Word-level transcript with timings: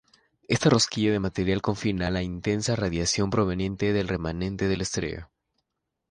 Esta 0.47 0.71
rosquilla 0.71 1.11
de 1.11 1.19
material 1.19 1.61
confina 1.61 2.09
la 2.09 2.23
intensa 2.23 2.75
radiación 2.75 3.29
proveniente 3.29 3.93
del 3.93 4.07
remanente 4.07 4.67
de 4.67 4.77
la 4.77 4.81
estrella. 4.81 5.29